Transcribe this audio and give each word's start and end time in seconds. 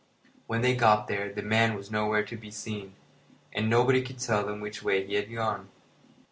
When 0.47 0.61
they 0.61 0.75
got 0.75 1.07
there 1.07 1.31
the 1.31 1.43
man 1.43 1.75
was 1.75 1.91
nowhere 1.91 2.23
to 2.25 2.35
be 2.35 2.49
seen, 2.49 2.95
and 3.53 3.69
nobody 3.69 4.01
could 4.01 4.17
tell 4.17 4.43
them 4.43 4.59
which 4.59 4.81
way 4.81 5.05
he 5.05 5.13
had 5.13 5.31
gone. 5.31 5.69